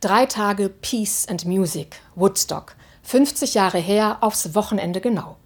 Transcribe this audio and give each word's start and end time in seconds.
Drei 0.00 0.26
Tage 0.26 0.68
Peace 0.68 1.26
and 1.26 1.44
Music, 1.44 2.00
Woodstock. 2.14 2.76
50 3.02 3.54
Jahre 3.54 3.78
her, 3.78 4.18
aufs 4.20 4.54
Wochenende 4.54 5.00
genau. 5.00 5.38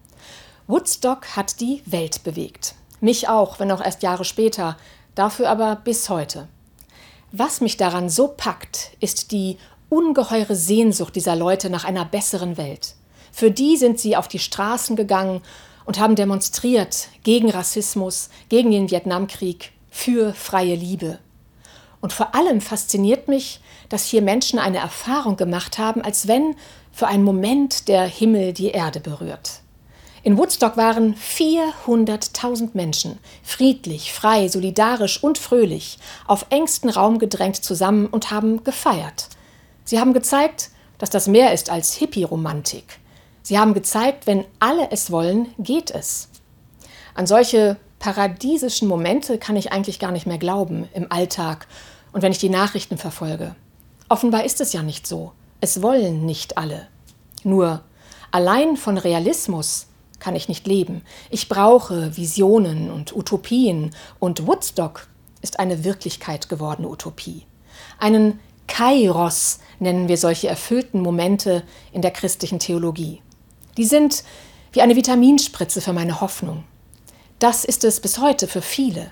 Woodstock 0.67 1.35
hat 1.35 1.59
die 1.59 1.81
Welt 1.87 2.23
bewegt. 2.23 2.75
Mich 3.01 3.27
auch, 3.27 3.59
wenn 3.59 3.71
auch 3.71 3.83
erst 3.83 4.03
Jahre 4.03 4.25
später, 4.25 4.77
dafür 5.15 5.49
aber 5.49 5.77
bis 5.77 6.07
heute. 6.07 6.47
Was 7.31 7.61
mich 7.61 7.77
daran 7.77 8.09
so 8.09 8.27
packt, 8.27 8.91
ist 8.99 9.31
die 9.31 9.57
ungeheure 9.89 10.55
Sehnsucht 10.55 11.15
dieser 11.15 11.35
Leute 11.35 11.71
nach 11.71 11.83
einer 11.83 12.05
besseren 12.05 12.55
Welt. 12.55 12.93
Für 13.31 13.49
die 13.49 13.75
sind 13.75 13.99
sie 13.99 14.15
auf 14.15 14.27
die 14.27 14.37
Straßen 14.37 14.95
gegangen 14.95 15.41
und 15.85 15.99
haben 15.99 16.15
demonstriert 16.15 17.07
gegen 17.23 17.49
Rassismus, 17.49 18.29
gegen 18.49 18.69
den 18.69 18.91
Vietnamkrieg, 18.91 19.71
für 19.89 20.35
freie 20.35 20.75
Liebe. 20.75 21.17
Und 22.03 22.11
vor 22.11 22.35
allem 22.35 22.59
fasziniert 22.59 23.29
mich, 23.29 23.61
dass 23.87 24.07
hier 24.07 24.21
Menschen 24.21 24.59
eine 24.59 24.79
Erfahrung 24.79 25.37
gemacht 25.37 25.77
haben, 25.77 26.01
als 26.01 26.27
wenn 26.27 26.57
für 26.91 27.07
einen 27.07 27.23
Moment 27.23 27.87
der 27.87 28.03
Himmel 28.03 28.51
die 28.51 28.71
Erde 28.71 28.99
berührt. 28.99 29.61
In 30.21 30.37
Woodstock 30.37 30.75
waren 30.75 31.15
400.000 31.15 32.71
Menschen, 32.73 33.19
friedlich, 33.41 34.11
frei, 34.11 34.49
solidarisch 34.49 35.23
und 35.23 35.37
fröhlich, 35.37 35.97
auf 36.27 36.45
engsten 36.49 36.89
Raum 36.89 37.19
gedrängt 37.19 37.63
zusammen 37.63 38.07
und 38.07 38.31
haben 38.31 38.65
gefeiert. 38.65 39.29
Sie 39.85 39.97
haben 39.97 40.11
gezeigt, 40.11 40.71
dass 40.97 41.09
das 41.09 41.29
mehr 41.29 41.53
ist 41.53 41.69
als 41.69 41.93
Hippie-Romantik. 41.93 42.99
Sie 43.43 43.57
haben 43.57 43.73
gezeigt, 43.73 44.27
wenn 44.27 44.43
alle 44.59 44.91
es 44.91 45.09
wollen, 45.09 45.53
geht 45.57 45.89
es. 45.89 46.27
An 47.15 47.27
solche 47.27 47.77
paradiesischen 47.99 48.89
Momente 48.89 49.37
kann 49.37 49.55
ich 49.55 49.71
eigentlich 49.71 49.99
gar 49.99 50.11
nicht 50.11 50.27
mehr 50.27 50.37
glauben 50.37 50.89
im 50.93 51.09
Alltag 51.09 51.65
und 52.13 52.21
wenn 52.21 52.31
ich 52.31 52.37
die 52.37 52.49
Nachrichten 52.49 52.97
verfolge. 52.97 53.55
Offenbar 54.07 54.45
ist 54.45 54.61
es 54.61 54.71
ja 54.71 54.83
nicht 54.83 55.05
so. 55.05 55.33
Es 55.59 55.81
wollen 55.81 56.25
nicht 56.25 56.57
alle. 56.57 56.87
Nur 57.43 57.81
allein 58.31 58.77
von 58.77 58.97
Realismus 58.97 59.87
kann 60.19 60.35
ich 60.35 60.47
nicht 60.47 60.67
leben. 60.67 61.01
Ich 61.29 61.49
brauche 61.49 62.15
Visionen 62.15 62.89
und 62.89 63.15
Utopien 63.15 63.93
und 64.19 64.47
Woodstock 64.47 65.07
ist 65.41 65.59
eine 65.59 65.83
Wirklichkeit 65.83 66.47
gewordene 66.47 66.87
Utopie. 66.87 67.45
Einen 67.99 68.39
Kairos 68.67 69.59
nennen 69.79 70.07
wir 70.07 70.17
solche 70.17 70.47
erfüllten 70.47 71.01
Momente 71.01 71.63
in 71.91 72.01
der 72.01 72.11
christlichen 72.11 72.59
Theologie. 72.59 73.21
Die 73.75 73.85
sind 73.85 74.23
wie 74.71 74.81
eine 74.81 74.95
Vitaminspritze 74.95 75.81
für 75.81 75.93
meine 75.93 76.21
Hoffnung. 76.21 76.63
Das 77.39 77.65
ist 77.65 77.83
es 77.83 77.99
bis 77.99 78.19
heute 78.19 78.47
für 78.47 78.61
viele. 78.61 79.11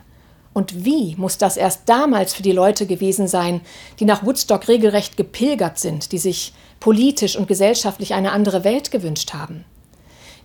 Und 0.54 0.86
wie 0.86 1.16
muss 1.16 1.38
das 1.38 1.56
erst 1.56 1.88
damals 1.88 2.34
für 2.34 2.44
die 2.44 2.52
Leute 2.52 2.86
gewesen 2.86 3.28
sein, 3.28 3.62
die 4.00 4.06
nach 4.06 4.26
Woodstock 4.26 4.68
regelrecht 4.68 5.16
gepilgert 5.16 5.80
sind, 5.80 6.12
die 6.12 6.18
sich 6.18 6.54
politisch 6.80 7.38
und 7.38 7.48
gesellschaftlich 7.48 8.14
eine 8.14 8.32
andere 8.32 8.64
Welt 8.64 8.92
gewünscht 8.92 9.34
haben? 9.34 9.64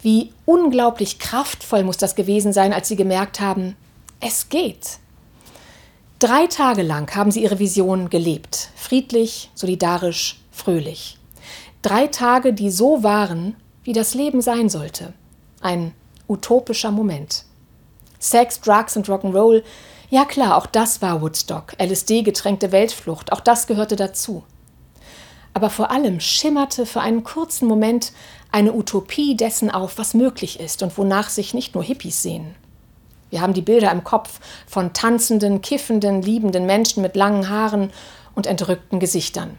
Wie 0.03 0.33
unglaublich 0.45 1.19
kraftvoll 1.19 1.83
muss 1.83 1.97
das 1.97 2.15
gewesen 2.15 2.53
sein, 2.53 2.73
als 2.73 2.87
sie 2.89 2.97
gemerkt 2.97 3.41
haben, 3.41 3.77
es 4.21 4.49
geht. 4.49 4.99
Drei 6.19 6.47
Tage 6.47 6.83
lang 6.83 7.15
haben 7.15 7.31
sie 7.31 7.43
ihre 7.43 7.59
Vision 7.59 8.09
gelebt, 8.09 8.71
friedlich, 8.77 9.51
solidarisch, 9.55 10.41
fröhlich. 10.51 11.19
Drei 11.83 12.07
Tage, 12.07 12.53
die 12.53 12.71
so 12.71 13.03
waren, 13.03 13.57
wie 13.85 13.93
das 13.93 14.15
Leben 14.15 14.41
sein 14.41 14.69
sollte. 14.69 15.13
Ein 15.61 15.93
utopischer 16.29 16.91
Moment. 16.91 17.45
Sex, 18.31 18.61
Drugs 18.61 18.97
und 18.97 19.09
Rock'n'Roll 19.09 19.63
ja 20.09 20.25
klar, 20.25 20.57
auch 20.57 20.67
das 20.67 21.03
war 21.03 21.21
Woodstock, 21.21 21.75
LSD-getränkte 21.81 22.71
Weltflucht, 22.71 23.33
auch 23.33 23.41
das 23.41 23.67
gehörte 23.67 23.97
dazu. 23.97 24.45
Aber 25.53 25.69
vor 25.69 25.91
allem 25.91 26.21
schimmerte 26.21 26.87
für 26.87 27.01
einen 27.01 27.25
kurzen 27.25 27.67
Moment 27.67 28.13
eine 28.53 28.73
Utopie 28.73 29.37
dessen 29.37 29.71
auf, 29.71 29.99
was 29.99 30.15
möglich 30.15 30.61
ist 30.61 30.83
und 30.83 30.97
wonach 30.97 31.29
sich 31.29 31.55
nicht 31.55 31.75
nur 31.75 31.83
Hippies 31.83 32.23
sehen. 32.23 32.55
Wir 33.31 33.41
haben 33.41 33.55
die 33.55 33.63
Bilder 33.63 33.91
im 33.91 34.05
Kopf 34.05 34.39
von 34.69 34.93
tanzenden, 34.93 35.61
kiffenden, 35.61 36.23
liebenden 36.23 36.67
Menschen 36.67 37.03
mit 37.03 37.17
langen 37.17 37.49
Haaren 37.49 37.91
und 38.37 38.47
entrückten 38.47 39.01
Gesichtern. 39.01 39.59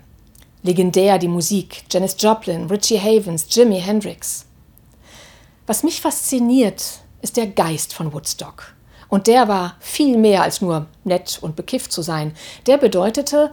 Legendär 0.64 1.18
die 1.18 1.28
Musik, 1.28 1.84
Janis 1.92 2.16
Joplin, 2.18 2.68
Richie 2.68 3.00
Havens, 3.00 3.48
Jimi 3.50 3.82
Hendrix. 3.82 4.46
Was 5.66 5.84
mich 5.84 6.00
fasziniert, 6.00 7.02
ist 7.22 7.38
der 7.38 7.48
Geist 7.48 7.94
von 7.94 8.14
Woodstock. 8.14 8.74
Und 9.10 9.28
der 9.28 9.48
war 9.48 9.76
viel 9.80 10.18
mehr 10.18 10.44
als 10.44 10.62
nur 10.62 10.88
nett 11.04 11.40
und 11.42 11.56
bekifft 11.56 11.92
zu 11.92 12.02
sein. 12.02 12.34
Der 12.66 12.78
bedeutete, 12.78 13.52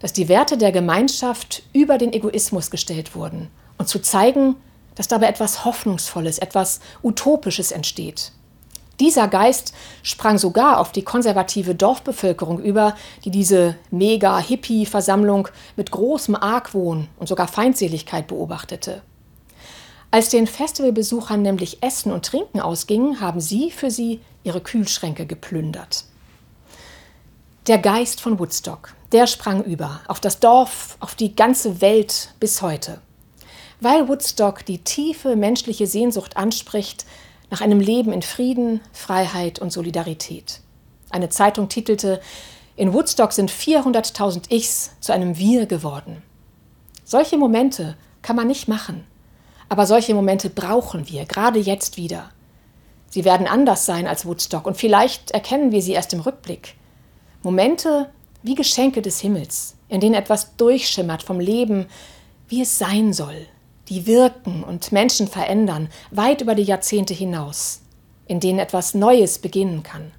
dass 0.00 0.12
die 0.12 0.28
Werte 0.28 0.58
der 0.58 0.72
Gemeinschaft 0.72 1.62
über 1.72 1.98
den 1.98 2.12
Egoismus 2.12 2.70
gestellt 2.70 3.14
wurden 3.14 3.50
und 3.78 3.88
zu 3.88 4.00
zeigen, 4.00 4.56
dass 4.94 5.08
dabei 5.08 5.28
etwas 5.28 5.64
Hoffnungsvolles, 5.64 6.38
etwas 6.38 6.80
Utopisches 7.02 7.70
entsteht. 7.70 8.32
Dieser 8.98 9.28
Geist 9.28 9.74
sprang 10.02 10.38
sogar 10.38 10.80
auf 10.80 10.90
die 10.90 11.02
konservative 11.02 11.74
Dorfbevölkerung 11.74 12.58
über, 12.58 12.96
die 13.24 13.30
diese 13.30 13.76
Mega-Hippie-Versammlung 13.90 15.48
mit 15.76 15.90
großem 15.90 16.34
Argwohn 16.34 17.08
und 17.18 17.26
sogar 17.26 17.46
Feindseligkeit 17.46 18.26
beobachtete. 18.26 19.02
Als 20.10 20.28
den 20.28 20.46
Festivalbesuchern 20.46 21.42
nämlich 21.42 21.82
Essen 21.82 22.12
und 22.12 22.24
Trinken 22.24 22.60
ausging, 22.60 23.20
haben 23.20 23.40
sie 23.40 23.70
für 23.70 23.90
sie 23.90 24.20
ihre 24.44 24.60
Kühlschränke 24.60 25.26
geplündert. 25.26 26.04
Der 27.66 27.78
Geist 27.78 28.20
von 28.20 28.38
Woodstock, 28.38 28.94
der 29.10 29.26
sprang 29.26 29.64
über, 29.64 30.00
auf 30.06 30.20
das 30.20 30.38
Dorf, 30.38 30.96
auf 31.00 31.16
die 31.16 31.34
ganze 31.34 31.80
Welt 31.80 32.32
bis 32.38 32.62
heute. 32.62 33.00
Weil 33.80 34.08
Woodstock 34.08 34.64
die 34.64 34.78
tiefe 34.78 35.34
menschliche 35.34 35.86
Sehnsucht 35.86 36.36
anspricht 36.36 37.04
nach 37.50 37.60
einem 37.60 37.80
Leben 37.80 38.12
in 38.12 38.22
Frieden, 38.22 38.80
Freiheit 38.92 39.58
und 39.58 39.72
Solidarität. 39.72 40.60
Eine 41.10 41.28
Zeitung 41.28 41.68
titelte, 41.68 42.20
in 42.76 42.92
Woodstock 42.92 43.32
sind 43.32 43.50
400.000 43.50 44.50
Ichs 44.50 44.92
zu 45.00 45.12
einem 45.12 45.38
Wir 45.38 45.66
geworden. 45.66 46.22
Solche 47.04 47.36
Momente 47.36 47.96
kann 48.22 48.36
man 48.36 48.46
nicht 48.46 48.68
machen. 48.68 49.04
Aber 49.68 49.86
solche 49.86 50.14
Momente 50.14 50.50
brauchen 50.50 51.08
wir, 51.08 51.24
gerade 51.24 51.58
jetzt 51.58 51.96
wieder. 51.96 52.30
Sie 53.08 53.24
werden 53.24 53.46
anders 53.46 53.86
sein 53.86 54.06
als 54.06 54.26
Woodstock 54.26 54.66
und 54.66 54.76
vielleicht 54.76 55.30
erkennen 55.30 55.72
wir 55.72 55.82
sie 55.82 55.92
erst 55.92 56.12
im 56.12 56.20
Rückblick. 56.20 56.74
Momente 57.42 58.10
wie 58.42 58.54
Geschenke 58.54 59.02
des 59.02 59.20
Himmels, 59.20 59.76
in 59.88 60.00
denen 60.00 60.14
etwas 60.14 60.56
durchschimmert 60.56 61.22
vom 61.22 61.40
Leben, 61.40 61.86
wie 62.48 62.62
es 62.62 62.78
sein 62.78 63.12
soll, 63.12 63.46
die 63.88 64.06
wirken 64.06 64.62
und 64.62 64.92
Menschen 64.92 65.28
verändern, 65.28 65.88
weit 66.10 66.40
über 66.40 66.54
die 66.54 66.62
Jahrzehnte 66.62 67.14
hinaus, 67.14 67.80
in 68.26 68.40
denen 68.40 68.58
etwas 68.58 68.94
Neues 68.94 69.38
beginnen 69.38 69.82
kann. 69.82 70.12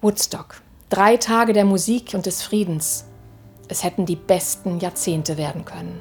Woodstock, 0.00 0.60
drei 0.88 1.16
Tage 1.16 1.52
der 1.52 1.64
Musik 1.64 2.14
und 2.14 2.26
des 2.26 2.42
Friedens. 2.42 3.04
Es 3.68 3.82
hätten 3.82 4.06
die 4.06 4.16
besten 4.16 4.78
Jahrzehnte 4.80 5.36
werden 5.36 5.64
können. 5.64 6.00